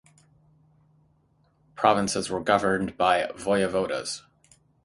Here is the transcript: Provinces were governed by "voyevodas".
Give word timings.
Provinces 1.75 2.31
were 2.31 2.39
governed 2.39 2.97
by 2.97 3.27
"voyevodas". 3.35 4.23